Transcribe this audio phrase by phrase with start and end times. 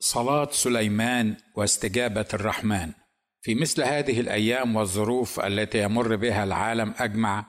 [0.00, 2.92] صلاة سليمان واستجابة الرحمن.
[3.42, 7.44] في مثل هذه الأيام والظروف التي يمر بها العالم أجمع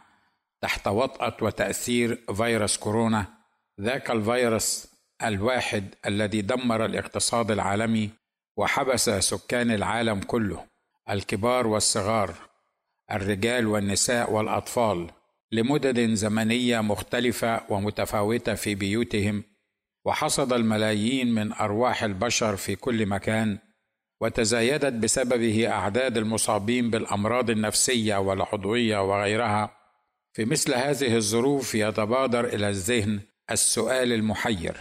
[0.61, 3.25] تحت وطأة وتأثير فيروس كورونا
[3.81, 4.87] ذاك الفيروس
[5.23, 8.09] الواحد الذي دمر الاقتصاد العالمي
[8.57, 10.65] وحبس سكان العالم كله
[11.09, 12.33] الكبار والصغار
[13.11, 15.11] الرجال والنساء والأطفال
[15.51, 19.43] لمدد زمنية مختلفة ومتفاوتة في بيوتهم
[20.09, 23.57] وحصد الملايين من أرواح البشر في كل مكان
[24.21, 29.71] وتزايدت بسببه أعداد المصابين بالأمراض النفسية والعضوية وغيرها.
[30.33, 33.19] في مثل هذه الظروف يتبادر إلى الذهن
[33.51, 34.77] السؤال المحير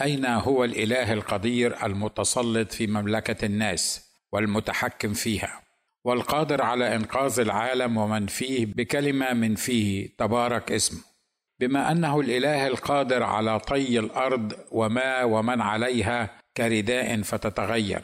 [0.00, 5.62] أين هو الإله القدير المتسلط في مملكة الناس والمتحكم فيها؟
[6.04, 11.15] والقادر على إنقاذ العالم ومن فيه بكلمة من فيه تبارك اسمه
[11.60, 18.02] بما أنه الإله القادر على طي الأرض وما ومن عليها كرداء فتتغير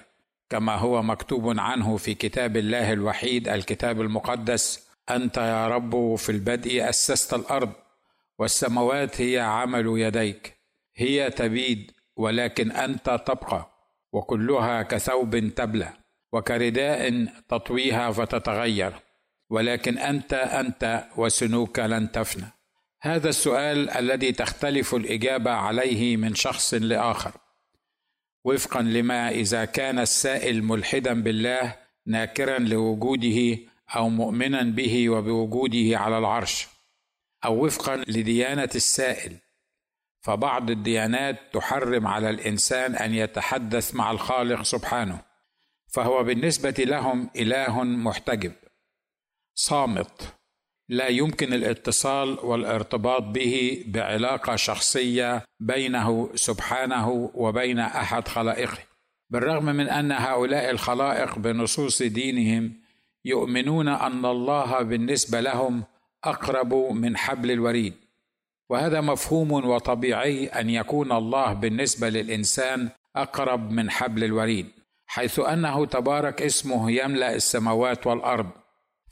[0.50, 6.88] كما هو مكتوب عنه في كتاب الله الوحيد الكتاب المقدس أنت يا رب في البدء
[6.88, 7.72] أسست الأرض
[8.38, 10.56] والسماوات هي عمل يديك
[10.96, 13.68] هي تبيد ولكن أنت تبقى
[14.12, 15.88] وكلها كثوب تبلى
[16.32, 18.92] وكرداء تطويها فتتغير
[19.50, 22.61] ولكن أنت أنت وسنوك لن تفنى.
[23.04, 27.32] هذا السؤال الذي تختلف الإجابة عليه من شخص لآخر.
[28.44, 33.58] وفقا لما إذا كان السائل ملحدا بالله ناكرا لوجوده
[33.96, 36.68] أو مؤمنا به وبوجوده على العرش
[37.44, 39.36] أو وفقا لديانة السائل
[40.20, 45.20] فبعض الديانات تحرم على الإنسان أن يتحدث مع الخالق سبحانه
[45.88, 48.52] فهو بالنسبة لهم إله محتجب
[49.54, 50.34] صامت
[50.92, 58.78] لا يمكن الاتصال والارتباط به بعلاقة شخصية بينه سبحانه وبين أحد خلائقه.
[59.30, 62.72] بالرغم من أن هؤلاء الخلائق بنصوص دينهم
[63.24, 65.84] يؤمنون أن الله بالنسبة لهم
[66.24, 67.94] أقرب من حبل الوريد.
[68.70, 74.66] وهذا مفهوم وطبيعي أن يكون الله بالنسبة للإنسان أقرب من حبل الوريد
[75.06, 78.61] حيث أنه تبارك اسمه يملأ السماوات والأرض.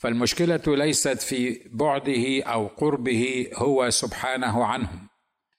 [0.01, 5.07] فالمشكلة ليست في بعده أو قربه هو سبحانه عنهم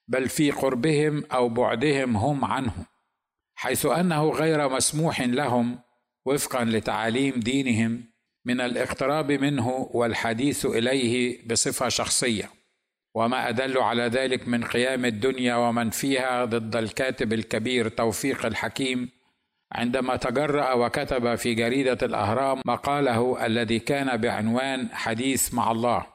[0.08, 2.72] بل في قربهم أو بعدهم هم عنه
[3.54, 5.78] حيث أنه غير مسموح لهم
[6.24, 8.04] وفقا لتعاليم دينهم
[8.44, 12.50] من الاقتراب منه والحديث إليه بصفة شخصية.
[13.14, 19.08] وما أدل على ذلك من قيام الدنيا ومن فيها ضد الكاتب الكبير توفيق الحكيم
[19.74, 26.06] عندما تجرأ وكتب في جريدة الأهرام مقاله الذي كان بعنوان حديث مع الله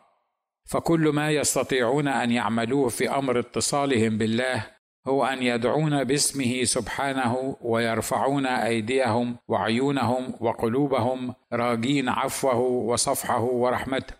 [0.65, 4.65] فكل ما يستطيعون أن يعملوه في أمر اتصالهم بالله
[5.07, 14.13] هو أن يدعون باسمه سبحانه ويرفعون أيديهم وعيونهم وقلوبهم راجين عفوه وصفحه ورحمته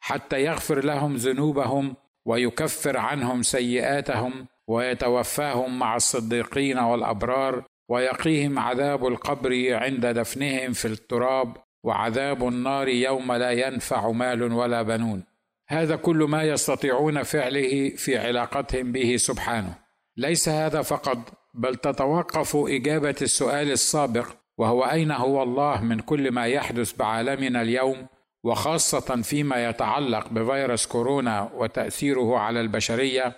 [0.00, 10.06] حتى يغفر لهم ذنوبهم ويكفر عنهم سيئاتهم ويتوفاهم مع الصديقين والأبرار ويقيهم عذاب القبر عند
[10.06, 15.24] دفنهم في التراب وعذاب النار يوم لا ينفع مال ولا بنون.
[15.68, 19.74] هذا كل ما يستطيعون فعله في علاقتهم به سبحانه.
[20.16, 21.18] ليس هذا فقط
[21.54, 24.26] بل تتوقف إجابة السؤال السابق
[24.58, 28.06] وهو أين هو الله من كل ما يحدث بعالمنا اليوم
[28.44, 33.36] وخاصة فيما يتعلق بفيروس كورونا وتأثيره على البشرية؟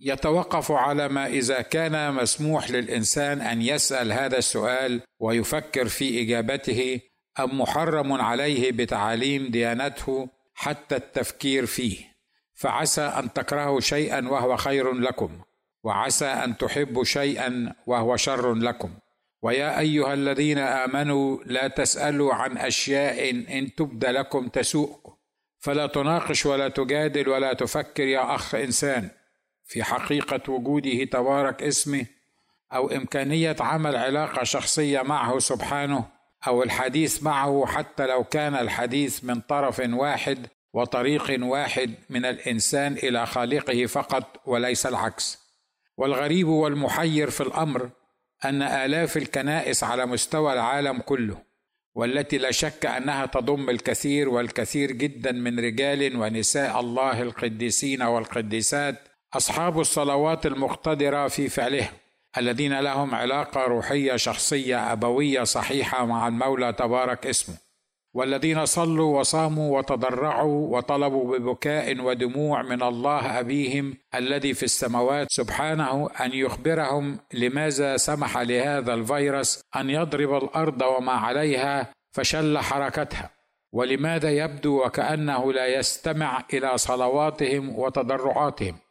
[0.00, 7.00] يتوقف على ما إذا كان مسموح للإنسان أن يسأل هذا السؤال ويفكر في إجابته
[7.40, 12.16] أم محرم عليه بتعاليم ديانته حتى التفكير فيه.
[12.54, 15.40] فعسى أن تكرهوا شيئا وهو خير لكم
[15.84, 18.90] وعسى أن تحبوا شيئا وهو شر لكم.
[19.42, 25.12] ويا أيها الذين آمنوا لا تسألوا عن أشياء إن تبد لكم تسوءكم
[25.58, 29.10] فلا تناقش ولا تجادل ولا تفكر يا أخ إنسان.
[29.66, 32.06] في حقيقة وجوده تبارك اسمه
[32.72, 36.04] أو إمكانية عمل علاقة شخصية معه سبحانه
[36.46, 43.26] أو الحديث معه حتى لو كان الحديث من طرف واحد وطريق واحد من الإنسان إلى
[43.26, 45.46] خالقه فقط وليس العكس.
[45.96, 47.90] والغريب والمحير في الأمر
[48.44, 51.38] أن آلاف الكنائس على مستوى العالم كله
[51.94, 58.96] والتي لا شك أنها تضم الكثير والكثير جدا من رجال ونساء الله القديسين والقديسات
[59.34, 61.92] أصحاب الصلوات المقتدرة في فعلها
[62.38, 67.54] الذين لهم علاقة روحية شخصية أبوية صحيحة مع المولى تبارك اسمه
[68.14, 76.32] والذين صلوا وصاموا وتضرعوا وطلبوا ببكاء ودموع من الله أبيهم الذي في السماوات سبحانه أن
[76.32, 83.30] يخبرهم لماذا سمح لهذا الفيروس أن يضرب الأرض وما عليها فشل حركتها
[83.72, 88.85] ولماذا يبدو وكأنه لا يستمع إلى صلواتهم وتضرعاتهم.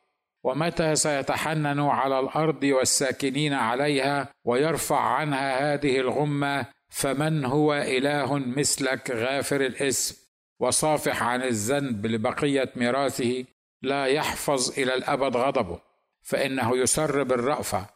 [0.46, 9.62] ومتى سيتحنن على الأرض والساكنين عليها ويرفع عنها هذه الغمة فمن هو إله مثلك غافر
[9.62, 10.16] الإسم
[10.60, 13.46] وصافح عن الذنب لبقية ميراثه
[13.82, 15.80] لا يحفظ إلى الأبد غضبه
[16.22, 17.88] فإنه يسر بالرافه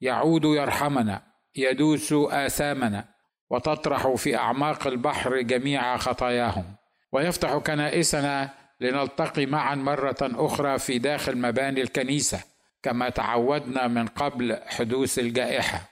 [0.00, 1.22] يعود يرحمنا
[1.56, 3.04] يدوس آثامنا
[3.50, 6.64] وتطرح في أعماق البحر جميع خطاياهم
[7.12, 12.44] ويفتح كنائسنا لنلتقي معا مرة أخرى في داخل مباني الكنيسة
[12.82, 15.90] كما تعودنا من قبل حدوث الجائحة.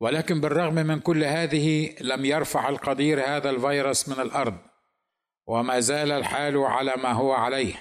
[0.00, 4.54] ولكن بالرغم من كل هذه لم يرفع القدير هذا الفيروس من الأرض.
[5.46, 7.74] وما زال الحال على ما هو عليه.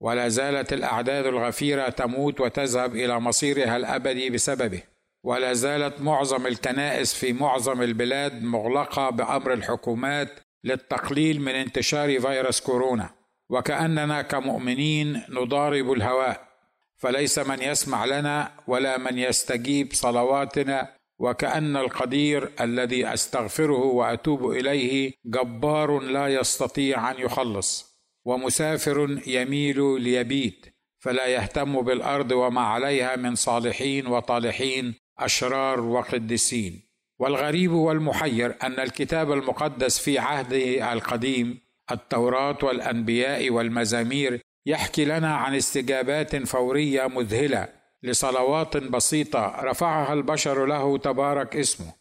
[0.00, 4.82] ولا زالت الأعداد الغفيرة تموت وتذهب إلى مصيرها الأبدي بسببه.
[5.24, 13.19] ولا زالت معظم الكنائس في معظم البلاد مغلقة بأمر الحكومات للتقليل من انتشار فيروس كورونا.
[13.50, 16.50] وكأننا كمؤمنين نضارب الهواء.
[16.96, 20.88] فليس من يسمع لنا ولا من يستجيب صلواتنا
[21.18, 27.90] وكأن القدير الذي أستغفره وأتوب إليه جبار لا يستطيع أن يخلص
[28.24, 30.66] ومسافر يميل ليبيت
[30.98, 36.82] فلا يهتم بالأرض وما عليها من صالحين وطالحين أشرار وقدسين
[37.18, 41.60] والغريب والمحير أن الكتاب المقدس في عهده القديم
[41.92, 47.68] التوراة والأنبياء والمزامير يحكي لنا عن استجابات فورية مذهلة
[48.02, 51.92] لصلوات بسيطة رفعها البشر له تبارك اسمه.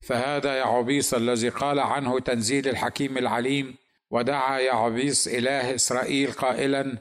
[0.00, 3.74] فهذا يا الذي قال عنه تنزيل الحكيم العليم
[4.10, 6.98] ودعا يا عبيس إله إسرائيل قائلا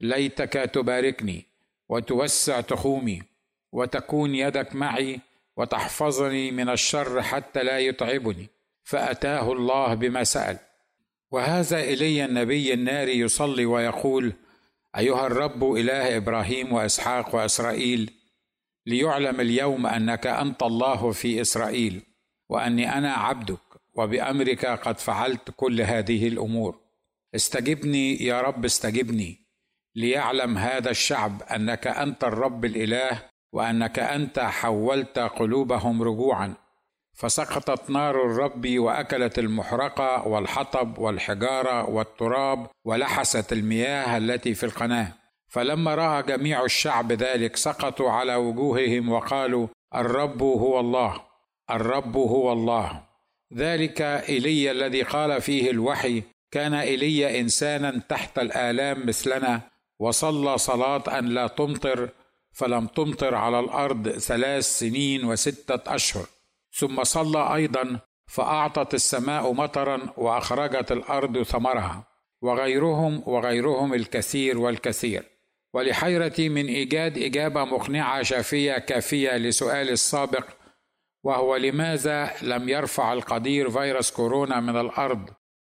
[0.00, 1.46] ليتك تباركني
[1.88, 3.22] وتوسع تخومي
[3.72, 5.20] وتكون يدك معي
[5.56, 8.48] وتحفظني من الشر حتى لا يتعبني
[8.84, 10.58] فأتاه الله بما سأل.
[11.30, 14.32] وهذا إلي النبي الناري يصلي ويقول
[14.96, 18.10] أيها الرب إله إبراهيم وإسحاق وإسرائيل
[18.86, 22.02] ليعلم اليوم أنك أنت الله في إسرائيل
[22.48, 23.60] وأني أنا عبدك
[23.94, 26.80] وبأمرك قد فعلت كل هذه الأمور.
[27.34, 29.38] استجبني يا رب استجبني
[29.96, 33.22] ليعلم هذا الشعب أنك أنت الرب الإله
[33.52, 36.54] وأنك أنت حولت قلوبهم رجوعا.
[37.18, 45.12] فسقطت نار الرب وأكلت المحرقة والحطب والحجارة والتراب ولحست المياه التي في القناة.
[45.48, 51.20] فلما رأى جميع الشعب ذلك سقطوا على وجوههم وقالوا الرب هو الله
[51.70, 53.02] الرب هو الله.
[53.54, 59.60] ذلك ايليا الذي قال فيه الوحي كان ايليا إنسانا تحت الآلام مثلنا
[59.98, 62.08] وصلى صلاة أن لا تمطر
[62.52, 66.26] فلم تمطر على الأرض ثلاث سنين وستة أشهر.
[66.72, 72.06] ثم صلى أيضا فأعطت السماء مطرا وأخرجت الأرض ثمرها
[72.42, 75.24] وغيرهم وغيرهم الكثير والكثير.
[75.74, 80.44] ولحيرتي من إيجاد إجابة مقنعة شافية كافية لسؤالي السابق
[81.24, 85.30] وهو لماذا لم يرفع القدير فيروس كورونا من الأرض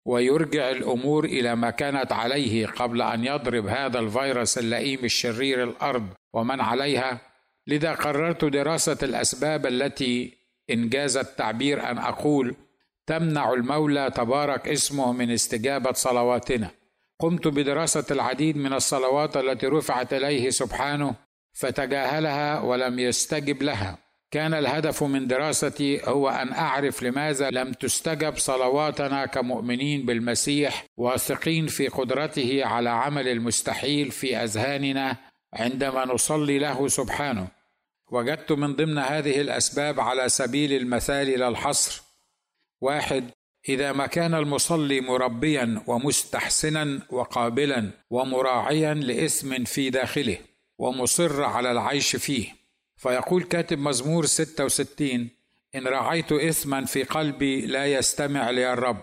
[0.06, 6.62] ويرجع الأمور إلى ما كانت عليه قبل أن يضرب هذا الفيروس اللئيم الشرير الأرض ومن
[6.62, 7.22] عليها؟
[7.68, 12.56] لذا قررت دراسة الأسباب التي انجاز التعبير أن أقول
[13.08, 16.70] تمنع المولى تبارك اسمه من استجابة صلواتنا.
[17.20, 21.16] قمت بدراسة العديد من الصلوات التي رفعت إليه سبحانه
[21.54, 23.98] فتجاهلها ولم يستجب لها.
[24.32, 31.88] كان الهدف من دراستي هو أن أعرف لماذا لم تستجب صلواتنا كمؤمنين بالمسيح واثقين في
[31.88, 35.18] قدرته على عمل المستحيل في أذهاننا
[35.54, 37.48] عندما نصلي له سبحانه.
[38.14, 42.02] وجدت من ضمن هذه الأسباب على سبيل المثال لا الحصر.
[42.82, 43.32] واحد
[43.70, 50.38] إذا ما كان المصلي مربيا ومستحسنا وقابلا ومراعيا لإثم في داخله
[50.78, 52.56] ومصر على العيش فيه.
[52.98, 55.30] فيقول كاتب مزمور 66
[55.76, 59.02] إن رعيت إثما في قلبي لا يستمع لي الرب.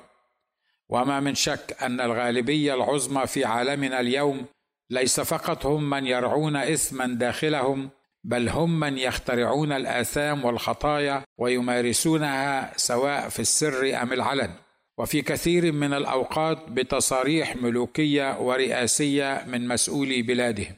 [0.88, 4.46] وما من شك أن الغالبية العظمى في عالمنا اليوم
[4.90, 7.90] ليس فقط هم من يرعون إثما داخلهم
[8.24, 14.50] بل هم من يخترعون الآثام والخطايا ويمارسونها سواء في السر أم العلن.
[14.98, 20.76] وفي كثير من الأوقات بتصاريح ملوكية ورئاسية من مسؤولي بلادهم.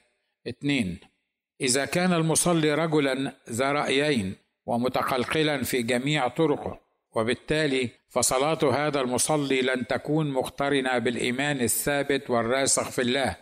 [0.49, 0.99] اثنين
[1.61, 4.35] إذا كان المصلي رجلا ذا رأيين
[4.67, 6.81] ومتقلقلا في جميع طرقه
[7.15, 13.37] وبالتالي فصلاة هذا المصلي لن تكون مقترنه بالإيمان الثابت والراسخ في الله.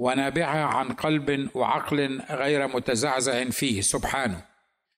[0.00, 4.42] ونابعة عن قلب وعقل غير متزعزع فيه سبحانه.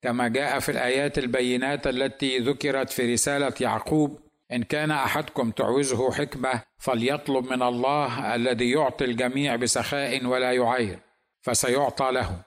[0.03, 4.21] كما جاء في الآيات البينات التي ذكرت في رسالة يعقوب
[4.53, 10.99] إن كان أحدكم تعوزه حكمة فليطلب من الله الذي يعطي الجميع بسخاء ولا يعير
[11.41, 12.43] فسيعطى له.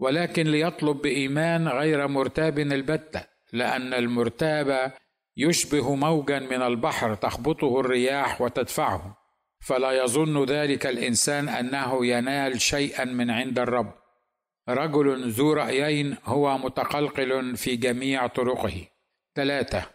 [0.00, 4.92] ولكن ليطلب بإيمان غير مرتاب البتة لأن المرتاب
[5.36, 9.25] يشبه موجا من البحر تخبطه الرياح وتدفعه.
[9.66, 13.92] فلا يظن ذلك الإنسان أنه ينال شيئا من عند الرب.
[14.68, 18.86] رجل ذو رأيين هو متقلقل في جميع طرقه.
[19.36, 19.86] ثلاثة.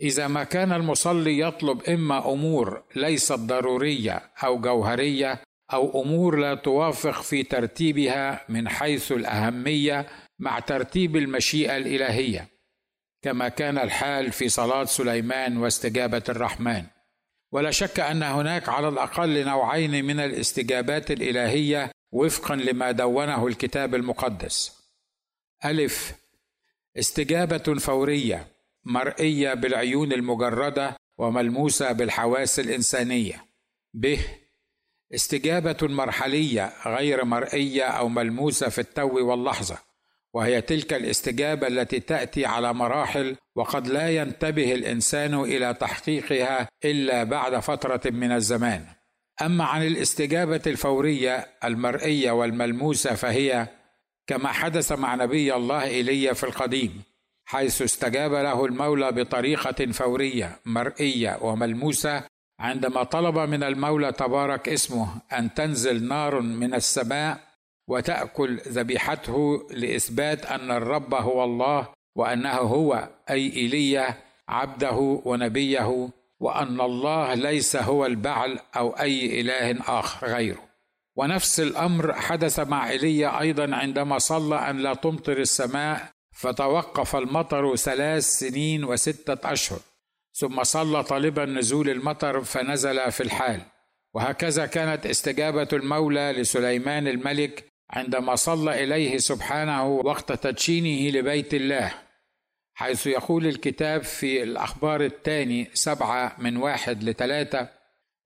[0.00, 5.40] إذا ما كان المصلي يطلب إما أمور ليست ضرورية أو جوهرية
[5.72, 10.06] أو أمور لا توافق في ترتيبها من حيث الأهمية
[10.38, 12.48] مع ترتيب المشيئة الإلهية
[13.22, 16.84] كما كان الحال في صلاة سليمان واستجابة الرحمن.
[17.52, 24.80] ولا شك أن هناك على الأقل نوعين من الاستجابات الإلهية وفقا لما دونه الكتاب المقدس.
[25.64, 26.12] ألف
[26.98, 28.46] استجابة فورية
[28.84, 33.44] مرئية بالعيون المجردة وملموسة بالحواس الإنسانية.
[33.94, 34.16] ب
[35.14, 39.78] استجابة مرحلية غير مرئية أو ملموسة في التو واللحظة.
[40.34, 47.58] وهي تلك الاستجابة التي تأتي على مراحل وقد لا ينتبه الإنسان إلى تحقيقها إلا بعد
[47.58, 48.84] فترة من الزمان.
[49.42, 53.66] أما عن الاستجابة الفورية المرئية والملموسة فهي
[54.26, 57.02] كما حدث مع نبي الله ايليا في القديم
[57.44, 62.22] حيث استجاب له المولى بطريقة فورية مرئية وملموسة
[62.60, 67.40] عندما طلب من المولى تبارك اسمه أن تنزل نار من السماء
[67.90, 74.14] وتأكل ذبيحته لإثبات أن الرب هو الله وأنه هو أي ايليا
[74.48, 76.08] عبده ونبيه
[76.40, 80.62] وأن الله ليس هو البعل أو أي إله آخر غيره.
[81.16, 88.24] ونفس الأمر حدث مع ايليا أيضا عندما صلى أن لا تمطر السماء فتوقف المطر ثلاث
[88.24, 89.78] سنين وستة أشهر.
[90.34, 93.60] ثم صلى طالبا نزول المطر فنزل في الحال.
[94.14, 101.92] وهكذا كانت استجابة المولى لسليمان الملك عندما صلى إليه سبحانه وقت تدشينه لبيت الله
[102.74, 107.68] حيث يقول الكتاب في الأخبار الثاني سبعة من واحد لثلاثة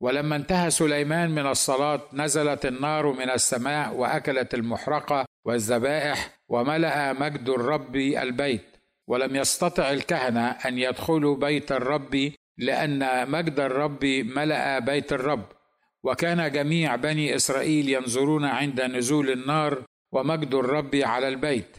[0.00, 7.96] ولما انتهى سليمان من الصلاة نزلت النار من السماء وأكلت المحرقة والذبائح وملأ مجد الرب
[7.96, 8.64] البيت
[9.06, 15.44] ولم يستطع الكهنة أن يدخلوا بيت الرب لأن مجد الرب ملأ بيت الرب.
[16.04, 19.82] وكان جميع بني إسرائيل ينظرون عند نزول النار
[20.12, 21.76] ومجد الرب على البيت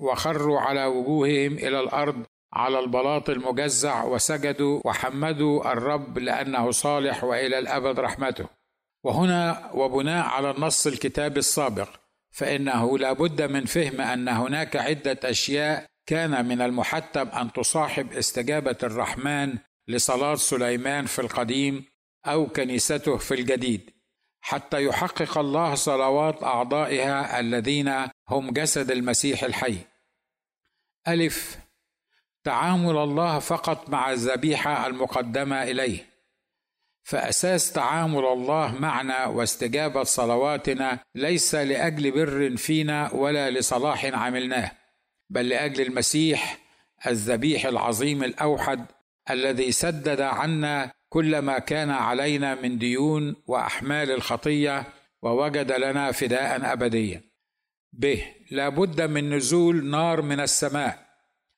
[0.00, 8.00] وخروا على وجوههم إلى الأرض على البلاط المجزع وسجدوا وحمدوا الرب لأنه صالح وإلى الأبد
[8.00, 8.46] رحمته.
[9.04, 11.88] وهنا وبناء على النص الكتاب السابق
[12.30, 18.76] فإنه لا بد من فهم أن هناك عدة أشياء كان من المحتم أن تصاحب استجابة
[18.82, 21.84] الرحمن لصلاة سليمان في القديم
[22.26, 23.90] أو كنيسته في الجديد
[24.40, 29.76] حتى يحقق الله صلوات أعضائها الذين هم جسد المسيح الحي.
[31.08, 31.58] ألف
[32.44, 36.14] تعامل الله فقط مع الذبيحة المقدمة إليه.
[37.04, 44.72] فأساس تعامل الله معنا واستجابة صلواتنا ليس لأجل بر فينا ولا لصلاح عملناه
[45.30, 46.58] بل لأجل المسيح
[47.06, 48.86] الذبيح العظيم الأوحد
[49.30, 54.84] الذي سدد عنا كل ما كان علينا من ديون وأحمال الخطية
[55.22, 57.22] ووجد لنا فداء أبديا.
[57.92, 58.14] ب
[58.50, 60.98] لا بد من نزول نار من السماء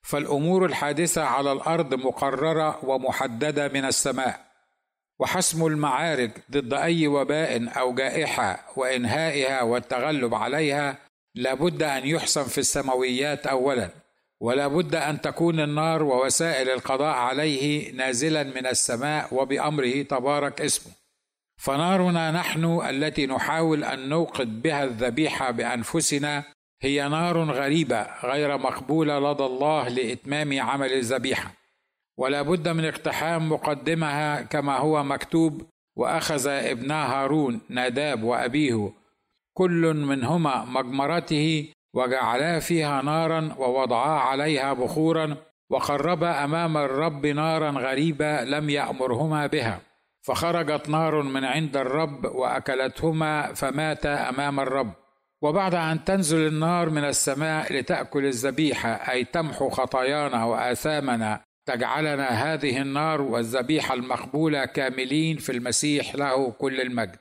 [0.03, 4.41] فالأمور الحادثة على الأرض مقررة ومحددة من السماء.
[5.19, 10.99] وحسم المعارك ضد أي وباء أو جائحة وإنهائها والتغلب عليها
[11.35, 13.91] لابد أن يحسم في السماويات اولا.
[14.41, 20.93] ولا بد أن تكون النار ووسائل القضاء عليه نازلا من السماء وبأمره تبارك اسمه.
[21.57, 26.45] فنارنا نحن التي نحاول أن نوقد بها الذبيحة بأنفسنا
[26.83, 31.53] هي نار غريبة غير مقبولة لدى الله لإتمام عمل الذبيحة.
[32.19, 35.63] ولا بد من اقتحام مقدمها كما هو مكتوب
[35.97, 38.93] وأخذ ابنا هارون ناداب وأبيه
[39.55, 45.37] كل منهما مجمرته وجعلا فيها نارا ووضعا عليها بخورا
[45.71, 49.81] وقربا أمام الرب نارا غريبه لم يأمرهما بها.
[50.23, 54.93] فخرجت نار من عند الرب وأكلتهما فماتا أمام الرب.
[55.43, 63.21] وبعد أن تنزل النار من السماء لتأكل الذبيحة أي تمحو خطايانا وآثامنا تجعلنا هذه النار
[63.23, 67.17] والذبيحة المقبولة كاملين في المسيح له كل المجد.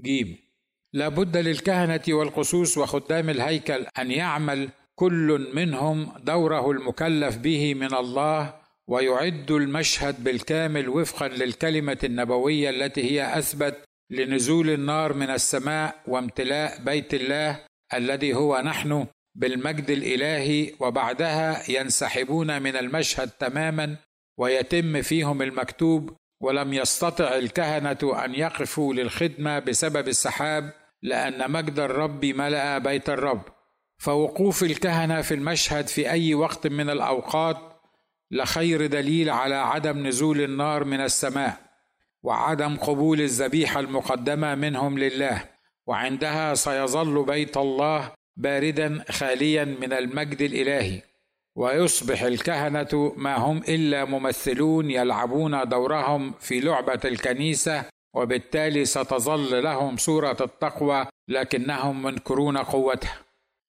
[0.00, 0.47] جيم.
[0.92, 8.54] لا بد للكهنة والقصوص وخدام الهيكل أن يعمل كل منهم دوره المكلف به من الله
[8.88, 17.14] ويعد المشهد بالكامل وفقا للكلمة النبوية التي هي أثبت لنزول النار من السماء وامتلاء بيت
[17.14, 17.60] الله
[17.94, 23.96] الذي هو نحن بالمجد الإلهي وبعدها ينسحبون من المشهد تماما
[24.38, 32.78] ويتم فيهم المكتوب ولم يستطع الكهنة أن يقفوا للخدمة بسبب السحاب لأن مجد الرب ملأ
[32.78, 33.42] بيت الرب.
[33.98, 37.56] فوقوف الكهنة في المشهد في أي وقت من الأوقات
[38.30, 41.56] لخير دليل على عدم نزول النار من السماء
[42.22, 45.44] وعدم قبول الذبيحة المقدمة منهم لله.
[45.86, 51.02] وعندها سيظل بيت الله باردا خاليا من المجد الإلهي.
[51.54, 57.84] ويصبح الكهنة ما هم إلا ممثلون يلعبون دورهم في لعبة الكنيسة
[58.14, 63.16] وبالتالي ستظل لهم صوره التقوى لكنهم منكرون قوتها.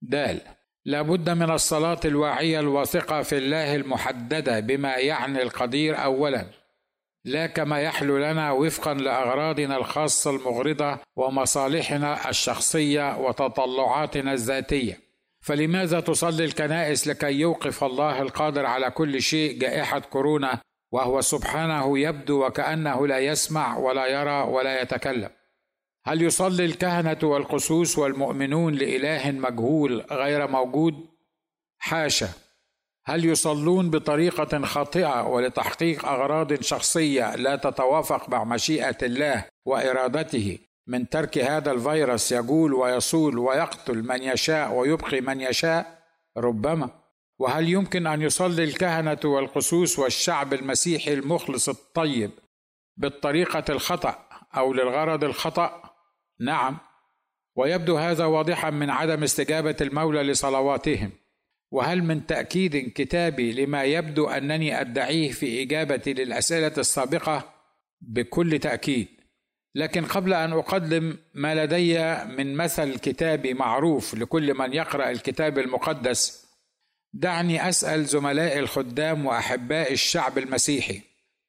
[0.01, 0.41] دال
[0.85, 6.45] لابد من الصلاة الواعية الواثقة في الله المحددة بما يعني القدير اولا.
[7.25, 14.99] لا كما يحلو لنا وفقا لأغراضنا الخاصة المغرضة ومصالحنا الشخصية وتطلعاتنا الذاتية.
[15.41, 20.59] فلماذا تصلي الكنائس لكي يوقف الله القادر على كل شيء جائحة كورونا
[20.91, 25.29] وهو سبحانه يبدو وكأنه لا يسمع ولا يرى ولا يتكلم.
[26.05, 30.93] هل يصلي الكهنة والقسوس والمؤمنون لإله مجهول غير موجود؟
[31.77, 32.29] حاشا.
[33.05, 41.37] هل يصلون بطريقة خاطئة ولتحقيق أغراض شخصية لا تتوافق مع مشيئة الله وإرادته؟ من ترك
[41.37, 45.99] هذا الفيروس يجول ويصول ويقتل من يشاء ويبقي من يشاء؟
[46.37, 46.98] ربما.
[47.39, 52.31] وهل يمكن أن يصلي الكهنة والقسوس والشعب المسيحي المخلص الطيب
[52.97, 55.93] بالطريقة الخطأ أو للغرض الخطأ؟
[56.39, 56.77] نعم
[57.55, 61.11] ويبدو هذا واضحا من عدم استجابة المولى لصلواتهم.
[61.71, 67.53] وهل من تأكيد كتابي لما يبدو أنني أدعيه في اجابتي للأسئلة السابقة؟
[68.01, 69.07] بكل تأكيد.
[69.75, 76.48] لكن قبل أن أقدم ما لدي من مثل كتابي معروف لكل من يقرأ الكتاب المقدس
[77.13, 81.01] دعني أسأل زملائي الخدام واحباء الشعب المسيحي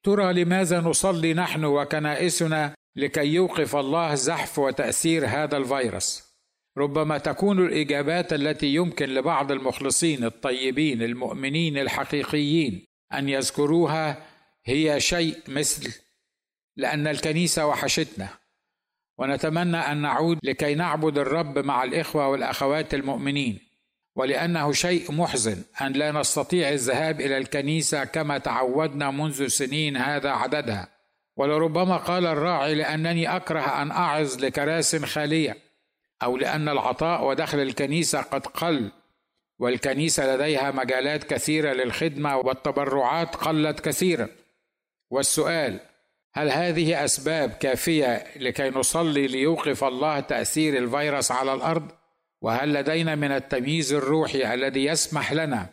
[0.03, 6.31] ترى لماذا نصلي نحن وكنائسنا لكي يوقف الله زحف وتأثير هذا الفيروس؟
[6.77, 14.27] ربما تكون الإجابات التي يمكن لبعض المخلصين الطيبين المؤمنين الحقيقيين أن يذكروها
[14.65, 16.01] هي شيء مثل
[16.77, 18.29] لأن الكنيسة وحشتنا
[19.17, 23.70] ونتمنى أن نعود لكي نعبد الرب مع الإخوة والأخوات المؤمنين.
[24.15, 30.87] ولأنه شيء محزن أن لا نستطيع الذهاب إلى الكنيسة كما تعودنا منذ سنين هذا عددها
[31.37, 35.57] ولربما قال الراعي لأنني أكره أن أعظ لكراس خالية
[36.23, 38.91] أو لأن العطاء ودخل الكنيسة قد قل
[39.59, 44.27] والكنيسة لديها مجالات كثيرة للخدمة والتبرعات قلت كثيرا.
[45.09, 45.79] والسؤال
[46.33, 51.91] هل هذه أسباب كافية لكي نصلي ليوقف الله تأثير الفيروس على الأرض؟
[52.41, 55.69] وهل لدينا من التمييز الروحي الذي يسمح لنا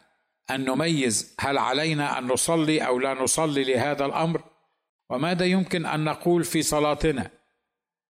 [0.50, 4.42] أن نميز هل علينا أن نصلي أو لا نصلي لهذا الأمر؟
[5.10, 7.30] وماذا يمكن أن نقول في صلاتنا؟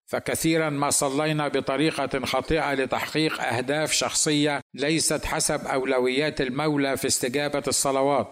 [0.07, 8.29] فكثيرا ما صلينا بطريقة خاطئة لتحقيق أهداف شخصية ليست حسب أولويات المولى في استجابة الصلوات.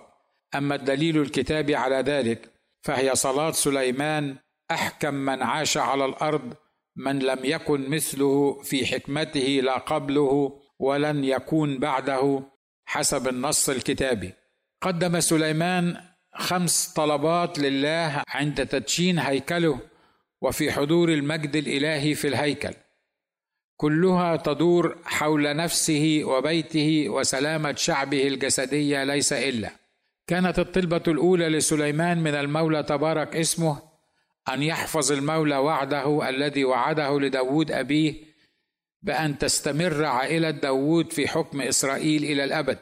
[0.54, 2.50] أما الدليل الكتابي على ذلك
[2.82, 4.36] فهي صلاة سليمان
[4.70, 6.54] أحكم من عاش على الأرض
[6.96, 12.42] من لم يكن مثله في حكمته لا قبله ولن يكون بعده
[12.86, 14.32] حسب النص الكتابي.
[14.82, 15.96] قدم سليمان
[16.34, 19.80] خمس طلبات لله عند تدشين هيكله
[20.42, 22.72] وفي حضور المجد الإلهي في الهيكل.
[23.76, 29.70] كلها تدور حول نفسه وبيته وسلامة شعبه الجسدية ليس إلا.
[30.26, 33.82] كانت الطلبة الأولى لسليمان من المولى تبارك اسمه
[34.48, 38.14] أن يحفظ المولى وعده الذي وعده لداود أبيه
[39.02, 42.78] بأن تستمر عائلة داود في حكم إسرائيل إلى الأبد.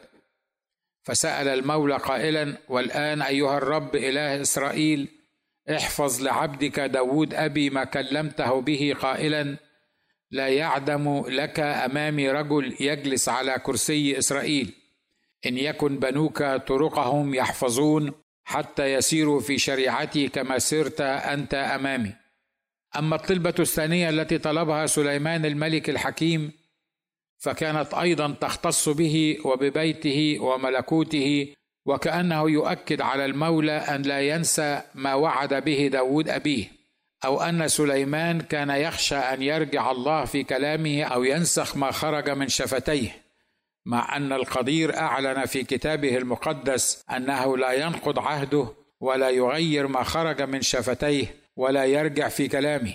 [1.03, 5.07] فسأل المولى قائلا والآن أيها الرب إله إسرائيل
[5.69, 9.57] احفظ لعبدك داود أبي ما كلمته به قائلا
[10.31, 14.73] لا يعدم لك أمامي رجل يجلس على كرسي إسرائيل.
[15.45, 22.13] إن يكن بنوك طرقهم يحفظون حتى يسيروا في شريعتي كما سرت أنت أمامي.
[22.97, 26.51] أما الطلبة الثانية التي طلبها سليمان الملك الحكيم
[27.37, 31.53] فكانت أيضا تختص به وببيته وملكوته
[31.85, 36.65] وكأنه يؤكد على المولى أن لا ينسى ما وعد به داود أبيه
[37.25, 42.47] أو أن سليمان كان يخشى أن يرجع الله في كلامه أو ينسخ ما خرج من
[42.47, 43.24] شفتيه.
[43.85, 48.67] مع أن القدير أعلن في كتابه المقدس أنه لا ينقض عهده
[48.99, 52.93] ولا يغير ما خرج من شفتيه ولا يرجع في كلامه.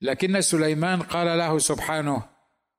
[0.00, 2.22] لكن سليمان قال له سبحانه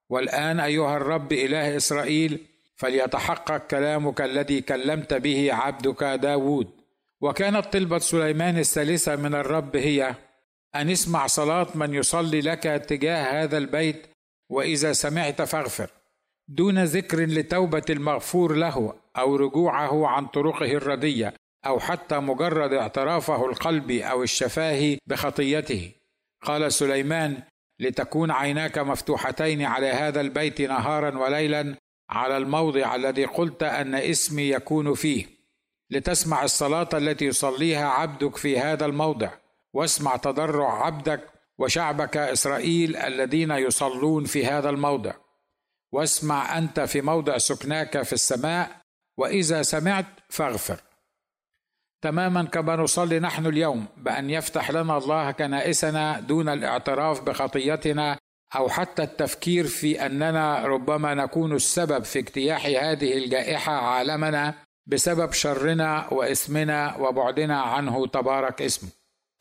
[0.09, 6.67] والآن أيها الرب إله إسرائيل فليتحقق كلامك الذي كلمت به عبدك داود.
[7.21, 10.15] وكانت طلبة سليمان الثالثة من الرب هي
[10.75, 14.07] أن اسمع صلاة من يصلي لك تجاه هذا البيت
[14.49, 15.89] وإذا سمعت فاغفر.
[16.47, 21.33] دون ذكر لتوبة المغفور له أو رجوعه عن طرقه الردية
[21.65, 25.91] أو حتى مجرد اعترافه القلبي أو الشفاهي بخطيته.
[26.43, 27.43] قال سليمان
[27.79, 31.75] لتكون عيناك مفتوحتين على هذا البيت نهارا وليلا
[32.09, 35.25] على الموضع الذي قلت أن اسمي يكون فيه.
[35.89, 39.29] لتسمع الصلاة التي يصليها عبدك في هذا الموضع
[39.73, 41.21] واسمع تضرع عبدك
[41.57, 45.13] وشعبك إسرائيل الذين يصلون في هذا الموضع.
[45.95, 48.71] واسمع أنت في موضع سكناك في السماء
[49.17, 50.81] وإذا سمعت فاغفر.
[52.01, 58.17] تماما كما نصلي نحن اليوم بأن يفتح لنا الله كنائسنا دون الاعتراف بخطيتنا
[58.55, 64.53] أو حتى التفكير في أننا ربما نكون السبب في اجتياح هذه الجائحة عالمنا
[64.87, 68.89] بسبب شرنا وإثمنا وبعدنا عنه تبارك اسمه.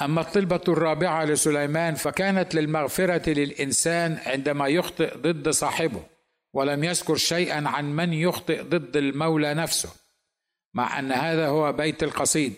[0.03, 6.14] أما الطلبة الرابعة لسليمان فكانت للمغفرة للإنسان عندما يخطئ ضد صاحبه.
[6.55, 9.89] ولم يذكر شيئا عن من يخطئ ضد المولى نفسه
[10.75, 12.55] مع أن هذا هو بيت القصيد.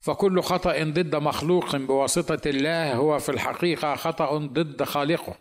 [0.00, 5.34] فكل خطأ ضد مخلوق بواسطة الله هو في الحقيقة خطأ ضد خالقه.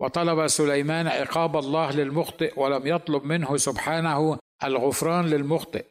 [0.00, 5.84] وطلب سليمان عقاب الله للمخطئ ولم يطلب منه سبحانه الغفران للمخطئ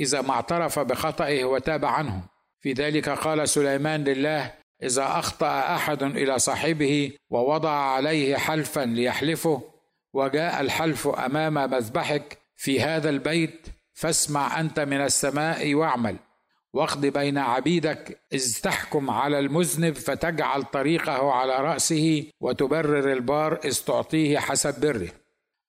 [0.00, 2.22] إذا ما اعترف بخطئه وتاب عنه.
[2.60, 9.71] في ذلك قال سليمان لله إذا أخطأ أحد إلى صاحبه ووضع عليه حلفا ليحلفه
[10.12, 16.16] وجاء الحلف أمام مذبحك في هذا البيت فاسمع أنت من السماء واعمل.
[16.72, 24.38] واقض بين عبيدك إذ تحكم على المذنب فتجعل طريقه على رأسه وتبرر البار إذ تعطيه
[24.38, 25.08] حسب بره.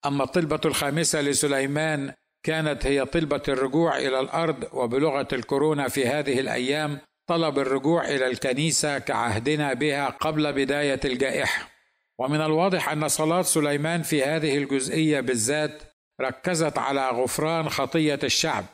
[0.05, 6.99] أما الطلبة الخامسة لسليمان كانت هي طلبة الرجوع إلى الأرض وبلغه الكورونا في هذه الأيام
[7.27, 11.72] طلب الرجوع إلى الكنيسة كعهدنا بها قبل بداية الجائحة.
[12.19, 15.83] ومن الواضح أن صلاة سليمان في هذه الجزئية بالذات
[16.21, 18.65] ركزت على غفران خطية الشعب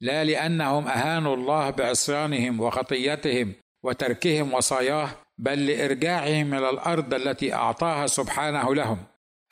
[0.00, 3.52] لا لأنهم أهانوا الله بعصيانهم وخطيتهم
[3.84, 8.98] وتركهم وصاياه بل لإرجاعهم إلى الأرض التي أعطاها سبحانه لهم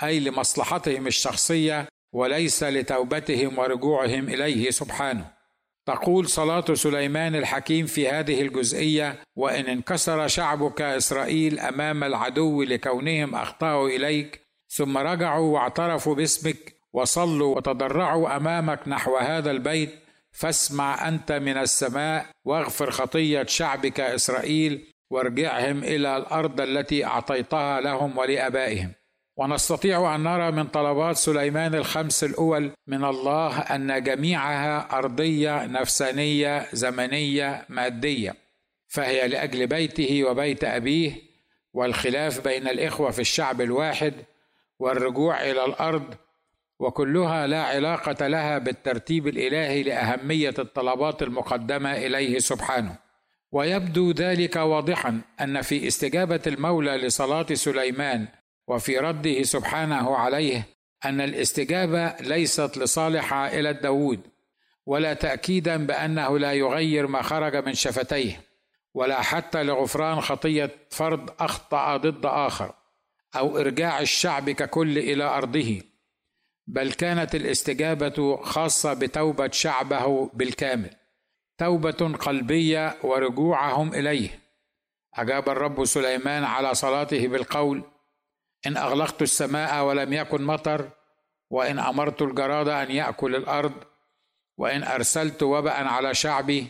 [0.03, 5.42] أي لمصلحتهم الشخصية وليس لتوبتهم ورجوعهم إليه سبحانه.
[5.87, 13.89] تقول صلاة سليمان الحكيم في هذه الجزئية وإن انكسر شعبك إسرائيل أمام العدو لكونهم أخطأوا
[13.89, 19.91] إليك ثم رجعوا واعترفوا باسمك وصلوا وتضرعوا أمامك نحو هذا البيت
[20.33, 28.93] فاسمع أنت من السماء واغفر خطية شعبك إسرائيل وارجعهم إلى الأرض التي أعطيتها لهم ولآبائهم.
[29.43, 37.67] ونستطيع أن نرى من طلبات سليمان الخمس الأول من الله أن جميعها أرضية نفسانية زمنية
[37.69, 38.35] مادية.
[38.89, 41.13] فهي لأجل بيته وبيت أبيه
[41.73, 44.15] والخلاف بين الإخوة في الشعب الواحد
[44.79, 46.15] والرجوع إلى الأرض
[46.79, 52.97] وكلها لا علاقة لها بالترتيب الإلهي لأهمية الطلبات المقدمة إليه سبحانه.
[53.53, 58.29] ويبدو ذلك واضحا أن في استجابة المولى لصلاة سليمان
[58.69, 60.67] وفي رده سبحانه عليه
[61.05, 64.21] أن الاستجابة ليست لصالح عائله داود
[64.87, 68.41] ولا تاكيدا بأنه لا يغير ما خرج من شفتيه
[68.95, 72.75] ولا حتى لغفران خطية فرد أخطأ ضد آخر
[73.37, 75.81] أو إرجاع الشعب ككل إلى أرضه.
[76.67, 80.91] بل كانت الاستجابة خاصة بتوبة شعبه بالكامل
[81.59, 84.41] توبة قلبية ورجوعهم إليه.
[85.15, 87.83] أجاب الرب سليمان على صلاته بالقول
[88.67, 90.91] إن أغلقت السماء ولم يكن مطر
[91.51, 93.73] وإن أمرت الجراد أن يأكل الأرض
[94.59, 96.67] وإن أرسلت وباء على شعبي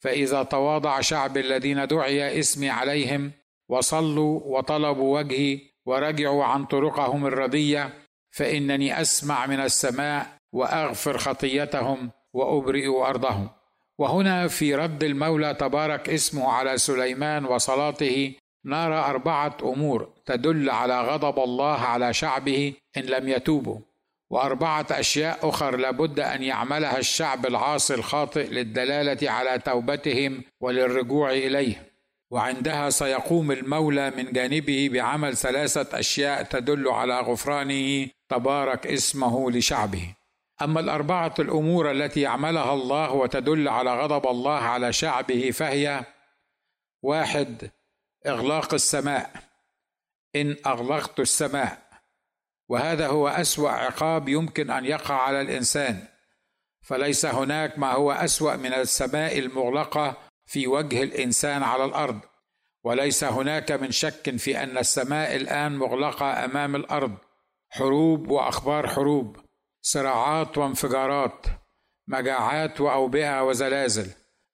[0.00, 3.32] فإذا تواضع شعبي الذين دعي إسمي عليهم
[3.68, 7.94] وصلوا وطلبوا وجهي ورجعوا عن طرقهم الرديه
[8.30, 13.48] فإنني أسمع من السماء وأغفر خطيتهم وأبرئ أرضهم.
[13.98, 21.38] وهنا في رد المولى تبارك اسمه على سليمان وصلاته نرى أربعة أمور تدل على غضب
[21.38, 23.78] الله على شعبه إن لم يتوبوا
[24.30, 31.88] وأربعة أشياء أخر لابد أن يعملها الشعب العاصي الخاطئ للدلالة على توبتهم وللرجوع إليه.
[32.30, 40.14] وعندها سيقوم المولى من جانبه بعمل ثلاثة أشياء تدل على غفرانه تبارك اسمه لشعبه.
[40.62, 46.04] أما الأربعة الأمور التي يعملها الله وتدل على غضب الله على شعبه فهي
[47.02, 47.70] واحد
[48.26, 49.30] إغلاق السماء.
[50.36, 51.88] إن أغلقت السماء.
[52.68, 56.08] وهذا هو أسوأ عقاب يمكن أن يقع على الإنسان.
[56.82, 62.20] فليس هناك ما هو أسوأ من السماء المغلقة في وجه الإنسان على الأرض.
[62.84, 67.14] وليس هناك من شك في أن السماء الآن مغلقة أمام الأرض.
[67.70, 69.36] حروب وأخبار حروب.
[69.82, 71.46] صراعات وانفجارات.
[72.08, 74.10] مجاعات وأوبئة وزلازل.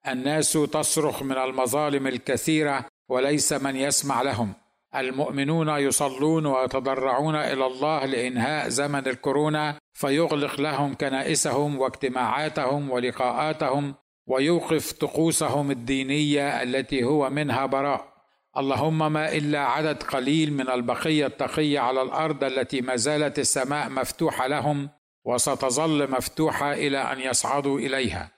[0.09, 4.55] الناس تصرخ من المظالم الكثيرة وليس من يسمع لهم.
[4.97, 13.95] المؤمنون يصلون ويتضرعون إلى الله لإنهاء زمن الكورونا فيغلق لهم كنائسهم واجتماعاتهم ولقاءاتهم
[14.27, 18.15] ويوقف طقوسهم الدينية التي هو منها براء.
[18.57, 24.47] اللهم ما إلا عدد قليل من البقية التقيه على الأرض التي ما زالت السماء مفتوحة
[24.47, 24.91] لهم
[25.25, 28.31] وستظل مفتوحة إلى أن يصعدوا إليها.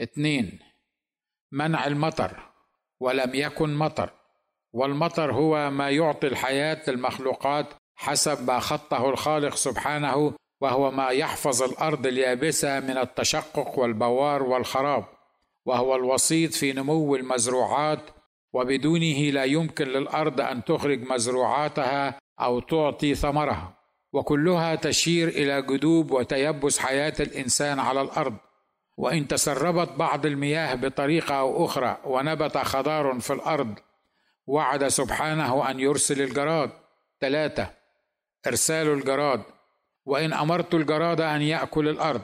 [0.00, 0.58] اثنين
[1.52, 2.53] منع المطر.
[3.00, 4.10] ولم يكن مطر
[4.72, 12.06] والمطر هو ما يعطي الحياة للمخلوقات حسب ما خطه الخالق سبحانه وهو ما يحفظ الأرض
[12.06, 15.04] اليابسة من التشقق والبوار والخراب
[15.66, 18.10] وهو الوسيط في نمو المزروعات
[18.52, 23.74] وبدونه لا يمكن للأرض أن تخرج مزروعاتها أو تعطي ثمرها
[24.12, 28.34] وكلها تشير إلى جدوب وتيبس حياة الإنسان على الأرض.
[28.96, 33.78] وإن تسربت بعض المياه بطريقة أو أخرى ونبت خضار في الأرض
[34.46, 36.70] وعد سبحانه أن يرسل الجراد.
[37.20, 37.70] ثلاثة
[38.46, 39.42] إرسال الجراد.
[40.06, 42.22] وإن أمرت الجراد أن يأكل الأرض.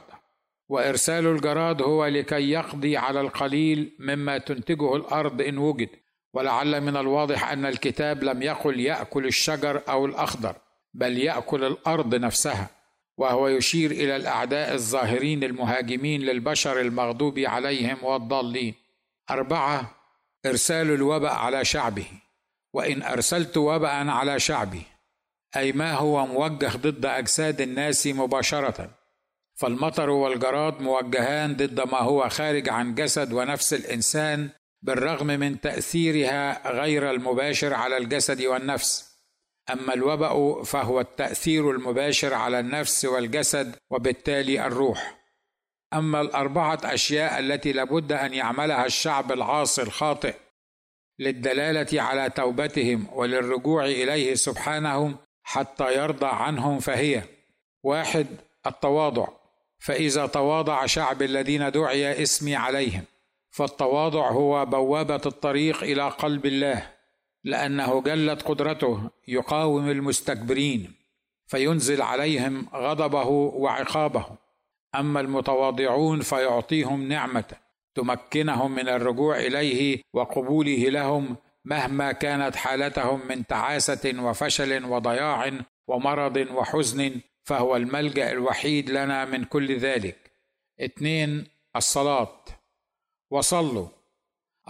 [0.68, 5.88] وإرسال الجراد هو لكي يقضي على القليل مما تنتجه الأرض إن وجد.
[6.32, 10.56] ولعل من الواضح أن الكتاب لم يقل يأكل الشجر أو الأخضر
[10.94, 12.79] بل يأكل الأرض نفسها.
[13.20, 18.74] وهو يشير إلى الأعداء الظاهرين المهاجمين للبشر المغضوب عليهم والضالين.
[19.30, 19.96] أربعة
[20.46, 22.06] إرسال الوباء على شعبه.
[22.72, 24.82] وإن أرسلت وباء على شعبي
[25.56, 28.90] أي ما هو موجه ضد أجساد الناس مباشرة.
[29.54, 34.50] فالمطر والجراد موجهان ضد ما هو خارج عن جسد ونفس الإنسان
[34.82, 39.09] بالرغم من تأثيرها غير المباشر على الجسد والنفس.
[39.72, 45.20] أما الوباء فهو التأثير المباشر على النفس والجسد وبالتالي الروح.
[45.94, 50.34] أما الأربعة أشياء التي لابد أن يعملها الشعب العاصي الخاطئ
[51.18, 57.22] للدلالة على توبتهم وللرجوع إليه سبحانه حتى يرضى عنهم فهي
[57.82, 58.26] واحد
[58.66, 59.28] التواضع.
[59.78, 63.04] فإذا تواضع شعب الذين دعي اسمي عليهم
[63.50, 66.99] فالتواضع هو بوابة الطريق إلى قلب الله.
[67.44, 70.92] لأنه جلت قدرته يقاوم المستكبرين
[71.46, 74.26] فينزل عليهم غضبه وعقابه.
[74.94, 77.44] أما المتواضعون فيعطيهم نعمه
[77.94, 85.52] تمكنهم من الرجوع إليه وقبوله لهم مهما كانت حالتهم من تعاسة وفشل وضياع
[85.88, 90.32] ومرض وحزن فهو الملجأ الوحيد لنا من كل ذلك.
[90.80, 92.44] اثنين الصلاة.
[93.30, 93.99] وصلوا.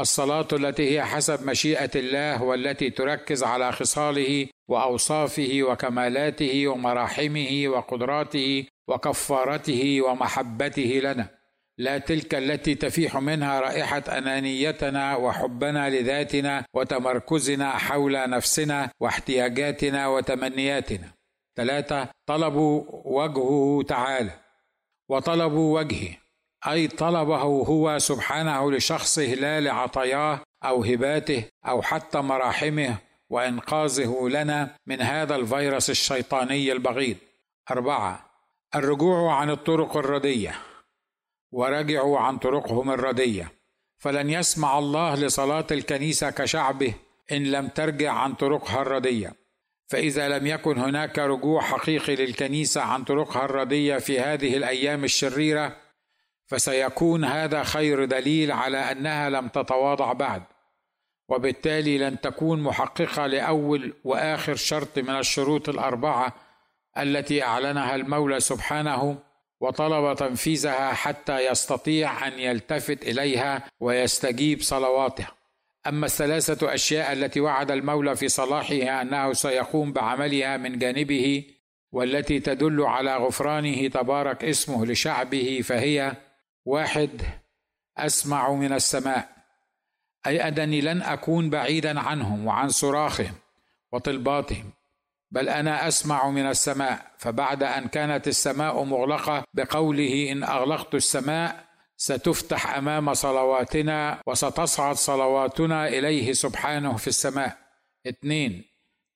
[0.01, 10.03] الصلاة التي هي حسب مشيئة الله والتي تركز على خصاله وأوصافه وكمالاته ومراحمه وقدراته وكفارته
[10.03, 11.29] ومحبته لنا.
[11.79, 21.09] لا تلك التي تفيح منها رائحة أنانيتنا وحبنا لذاتنا وتمركزنا حول نفسنا واحتياجاتنا وتمنياتنا.
[21.57, 24.33] ثلاثة طلبوا وجهه تعالى.
[25.09, 26.20] وطلبوا وجهه.
[26.69, 32.97] أي طلبه هو سبحانه لشخصه لا لعطاياه أو هباته أو حتى مراحمه
[33.31, 37.17] وإنقاذه لنا من هذا الفيروس الشيطاني البغيض.
[37.71, 38.31] أربعة
[38.75, 40.55] الرجوع عن الطرق الردية.
[41.53, 43.53] ورجعوا عن طرقهم الردية.
[43.99, 46.95] فلن يسمع الله لصلاة الكنيسة كشعبه
[47.33, 49.33] إن لم ترجع عن طرقها الردية.
[49.89, 55.77] فإذا لم يكن هناك رجوع حقيقي للكنيسة عن طرقها الردية في هذه الأيام الشريرة
[56.51, 60.43] فسيكون هذا خير دليل على أنها لم تتواضع بعد
[61.29, 66.35] وبالتالي لن تكون محققة لأول وآخر شرط من الشروط الأربعة
[66.99, 69.19] التي أعلنها المولى سبحانه
[69.61, 75.27] وطلب تنفيذها حتى يستطيع أن يلتفت إليها ويستجيب صلواته.
[75.87, 81.45] أما الثلاثة أشياء التي وعد المولى في صلاحها أنه سيقوم بعملها من جانبه
[81.93, 86.17] والتي تدل على غفرانه تبارك اسمه لشعبه فهي
[86.71, 87.23] واحد
[87.99, 89.29] أسمع من السماء.
[90.27, 93.35] أي أنني لن أكون بعيدا عنهم وعن صراخهم
[93.93, 94.71] وطلباتهم
[95.31, 97.11] بل أنا أسمع من السماء.
[97.19, 101.65] فبعد أن كانت السماء مغلقة بقوله إن أغلقت السماء
[101.97, 107.59] ستفتح أمام صلواتنا وستصعد صلواتنا إليه سبحانه في السماء.
[108.07, 108.65] اثنين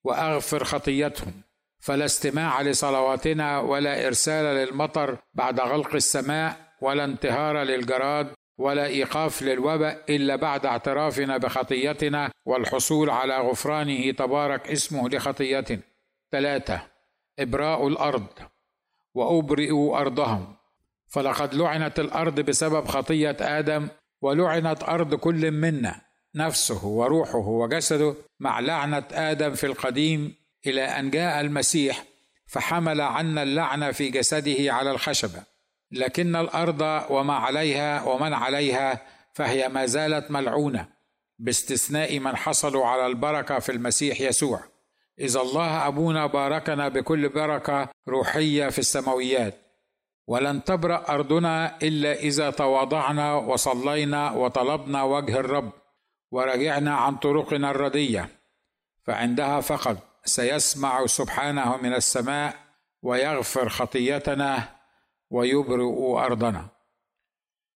[0.03, 1.41] وأغفر خطيتهم.
[1.79, 10.03] فلا استماع لصلواتنا ولا إرسال للمطر بعد غلق السماء ولا انتهار للجراد ولا إيقاف للوباء
[10.09, 15.81] إلا بعد اعترافنا بخطيتنا والحصول على غفرانه تبارك اسمه لخطيتنا
[16.31, 16.81] ثلاثة
[17.39, 18.27] إبراء الأرض
[19.13, 20.55] وأبرئوا أرضهم.
[21.07, 23.87] فلقد لعنت الأرض بسبب خطية آدم
[24.21, 26.01] ولعنت أرض كل منا
[26.35, 30.35] نفسه وروحه وجسده مع لعنة آدم في القديم
[30.67, 32.03] إلى أن جاء المسيح
[32.47, 35.43] فحمل عنا اللعنه في جسده على الخشبة.
[35.95, 39.01] لكن الأرض وما عليها ومن عليها
[39.33, 40.87] فهي ما زالت ملعونة
[41.39, 44.59] باستثناء من حصلوا على البركة في المسيح يسوع.
[45.19, 49.53] إذا الله أبونا باركنا بكل بركة روحية في السماويات.
[50.27, 55.71] ولن تبرأ أرضنا إلا إذا تواضعنا وصلينا وطلبنا وجه الرب
[56.31, 58.29] ورجعنا عن طرقنا الردية.
[59.03, 62.55] فعندها فقط سيسمع سبحانه من السماء
[63.01, 64.74] ويغفر خطيتنا
[65.31, 66.74] ويبرئ أرضنا.